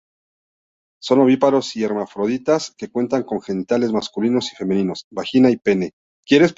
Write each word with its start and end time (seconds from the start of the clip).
Son 0.99 1.19
ovíparos 1.19 1.75
y 1.75 1.83
hermafroditas, 1.83 2.73
que 2.75 2.89
cuentan 2.89 3.21
con 3.21 3.39
genitales 3.39 3.91
masculinos 3.93 4.51
y 4.51 4.55
femeninos: 4.55 5.05
vagina 5.11 5.51
y 5.51 5.57
pene. 5.57 5.93